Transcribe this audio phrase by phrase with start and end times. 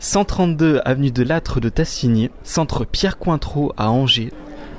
[0.00, 4.30] 132 avenue de Lattre de Tassigny, centre Pierre Cointreau à Angers.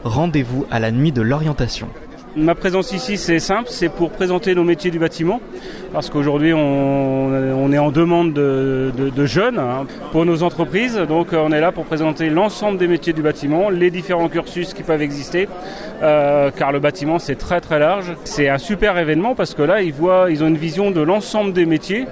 [0.05, 1.89] Rendez-vous à la nuit de l'orientation.
[2.37, 5.41] Ma présence ici, c'est simple, c'est pour présenter nos métiers du bâtiment,
[5.91, 10.95] parce qu'aujourd'hui, on, est en demande de, jeunes hein, pour nos entreprises.
[10.95, 14.83] Donc, on est là pour présenter l'ensemble des métiers du bâtiment, les différents cursus qui
[14.83, 15.49] peuvent exister,
[16.01, 18.13] euh, car le bâtiment, c'est très très large.
[18.23, 21.51] C'est un super événement parce que là, ils voient, ils ont une vision de l'ensemble
[21.51, 22.05] des métiers.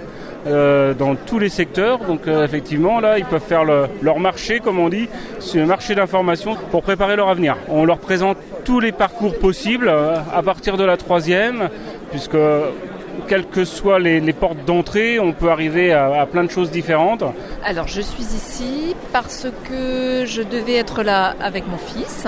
[0.45, 1.99] Euh, dans tous les secteurs.
[1.99, 3.63] Donc euh, effectivement, là, ils peuvent faire
[4.01, 5.09] leur marché, comme on dit,
[5.55, 7.57] un marché d'information pour préparer leur avenir.
[7.67, 11.69] On leur présente tous les parcours possibles euh, à partir de la troisième,
[12.11, 12.37] puisque
[13.27, 17.23] quelles que soient les, portes d'entrée, on peut arriver à, plein de choses différentes.
[17.65, 22.25] Alors je suis ici parce que je devais être là avec mon fils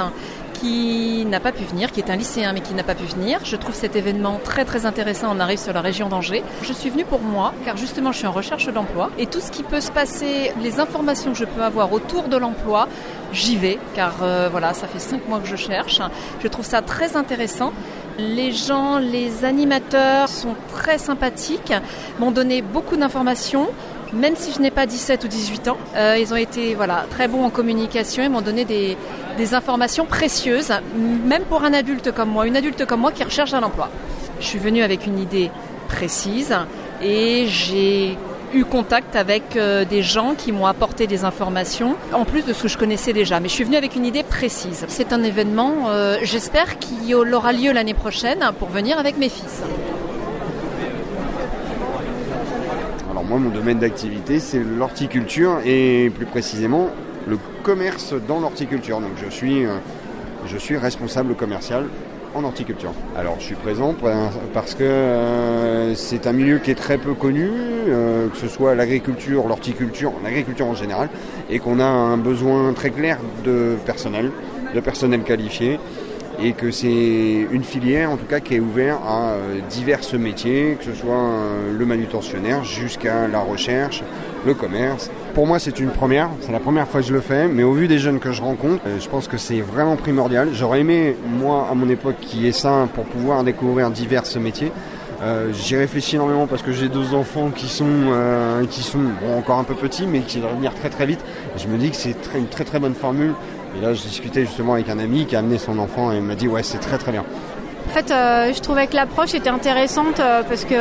[0.60, 3.40] qui n'a pas pu venir, qui est un lycéen mais qui n'a pas pu venir.
[3.44, 5.28] Je trouve cet événement très très intéressant.
[5.36, 6.44] On arrive sur la région d'Angers.
[6.64, 9.52] Je suis venue pour moi car justement je suis en recherche d'emploi et tout ce
[9.52, 12.88] qui peut se passer, les informations que je peux avoir autour de l'emploi,
[13.34, 16.02] j'y vais car euh, voilà, ça fait cinq mois que je cherche.
[16.44, 17.74] Je trouve ça très intéressant.
[18.18, 21.74] Les gens, les animateurs sont très sympathiques,
[22.20, 23.70] m'ont donné beaucoup d'informations
[24.14, 25.78] même si je n'ai pas 17 ou 18 ans.
[25.96, 28.98] Euh, ils ont été voilà, très bons en communication et m'ont donné des,
[29.38, 33.54] des, informations précieuses, même pour un adulte comme moi, une adulte comme moi qui recherche
[33.54, 33.90] un emploi.
[34.40, 35.52] Je suis venue avec une idée
[35.88, 36.56] précise
[37.02, 38.18] et j'ai
[38.54, 42.64] eu contact avec euh, des gens qui m'ont apporté des informations, en plus de ce
[42.64, 43.40] que je connaissais déjà.
[43.40, 44.86] Mais je suis venue avec une idée précise.
[44.88, 49.62] C'est un événement, euh, j'espère, qui aura lieu l'année prochaine pour venir avec mes fils.
[53.30, 56.88] Moi, mon domaine d'activité, c'est l'horticulture et plus précisément
[57.28, 59.00] le commerce dans l'horticulture.
[59.00, 59.76] Donc, je suis, euh,
[60.48, 61.86] je suis responsable commercial
[62.34, 62.92] en horticulture.
[63.16, 63.96] Alors, je suis présent
[64.52, 68.74] parce que euh, c'est un milieu qui est très peu connu, euh, que ce soit
[68.74, 71.10] l'agriculture, l'horticulture, l'agriculture en général,
[71.52, 74.32] et qu'on a un besoin très clair de personnel,
[74.74, 75.80] de personnel qualifié
[76.44, 80.78] et que c'est une filière en tout cas qui est ouverte à euh, divers métiers,
[80.80, 84.04] que ce soit euh, le manutentionnaire jusqu'à la recherche,
[84.46, 85.12] le commerce.
[85.34, 87.74] Pour moi c'est une première, c'est la première fois que je le fais, mais au
[87.74, 90.50] vu des jeunes que je rencontre, euh, je pense que c'est vraiment primordial.
[90.54, 94.72] J'aurais aimé moi à mon époque qui est ça pour pouvoir découvrir divers métiers.
[95.52, 98.14] J'y réfléchis énormément parce que j'ai deux enfants qui sont,
[98.70, 99.02] qui sont
[99.38, 101.20] encore un peu petits mais qui vont venir très très vite.
[101.58, 103.34] je me dis que c'est une très très bonne formule
[103.78, 106.36] et là, je discutais justement avec un ami qui a amené son enfant et m'a
[106.36, 107.24] dit ouais, c'est très très bien.
[107.88, 110.76] En fait, euh, je trouvais que l'approche était intéressante euh, parce que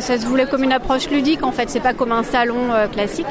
[0.00, 1.42] ça se voulait comme une approche ludique.
[1.42, 3.26] En fait, c'est pas comme un salon euh, classique.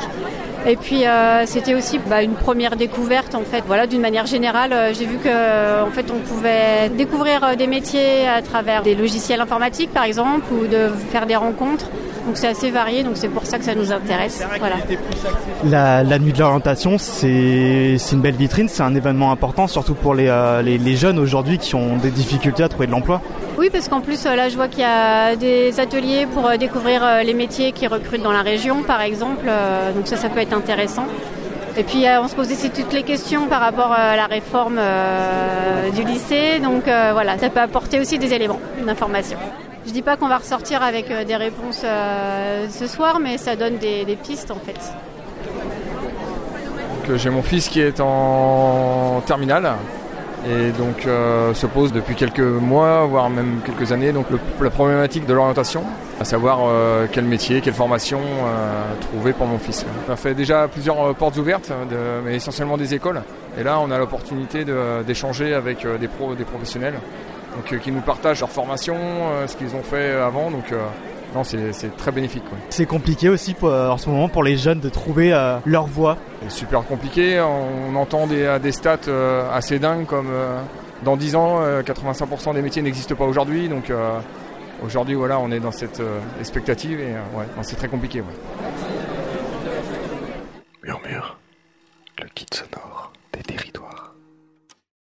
[0.66, 1.04] Et puis
[1.46, 3.64] c'était aussi bah, une première découverte en fait.
[3.68, 8.42] Voilà, d'une manière générale, j'ai vu que en fait on pouvait découvrir des métiers à
[8.42, 11.90] travers des logiciels informatiques par exemple ou de faire des rencontres.
[12.26, 14.44] Donc c'est assez varié, donc c'est pour ça que ça nous intéresse.
[14.60, 16.04] Voilà.
[16.04, 20.62] La, nuit de l'orientation, c'est une belle vitrine, c'est un événement important, surtout pour euh,
[20.62, 23.22] les, les, jeunes aujourd'hui qui ont des difficultés à trouver de l'emploi.
[23.58, 26.58] Oui, parce qu'en plus, euh, là, je vois qu'il y a des ateliers pour euh,
[26.58, 29.46] découvrir les métiers qui recrutent dans la région, par exemple.
[29.96, 31.06] Donc ça, ça peut être intéressant.
[31.76, 34.80] Et puis on se pose aussi toutes les questions par rapport à la réforme
[35.96, 36.60] du lycée.
[36.62, 39.40] Donc voilà, ça peut apporter aussi des éléments d'information.
[39.86, 43.56] Je dis pas qu'on va ressortir avec euh, des réponses euh, ce soir, mais ça
[43.56, 44.80] donne des, pistes en fait.
[47.10, 49.74] Euh, j'ai mon fils qui est en terminale
[50.50, 51.08] et donc
[51.54, 54.26] se pose depuis quelques mois, voire même quelques années, donc
[54.60, 55.84] la problématique de l'orientation,
[56.20, 56.70] à savoir
[57.14, 58.20] quel métier, quelle formation
[59.00, 59.86] trouver pour mon fils.
[60.06, 61.72] On a fait déjà plusieurs portes ouvertes,
[62.26, 63.22] mais essentiellement des écoles.
[63.58, 64.66] Et là, on a l'opportunité
[65.08, 66.96] d'échanger avec des, des professionnels
[67.56, 70.52] donc, euh, qui nous partagent leur formation, euh, ce qu'ils ont fait avant.
[70.52, 70.80] Donc, euh,
[71.36, 72.44] non, c'est très bénéfique.
[72.70, 75.32] C'est compliqué aussi en ce moment pour les jeunes de trouver
[75.66, 76.16] leur voie.
[76.44, 77.42] C'est super compliqué.
[77.42, 79.10] On, entend des, des stats
[79.52, 80.28] assez dingues comme
[81.04, 83.68] dans 10 ans, 85% des métiers n'existent pas aujourd'hui.
[83.68, 83.92] Donc
[84.84, 86.04] aujourd'hui, voilà, on est dans cette
[86.40, 88.22] expectative et ouais, c'est très compliqué.
[90.84, 91.40] Murmure,
[92.22, 92.94] le kit sonore.